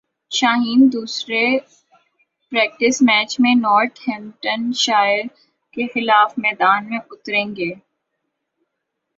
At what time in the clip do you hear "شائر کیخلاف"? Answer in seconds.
4.77-6.37